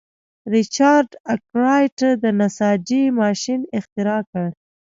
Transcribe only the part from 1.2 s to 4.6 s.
ارکرایټ د نساجۍ ماشین اختراع کړ.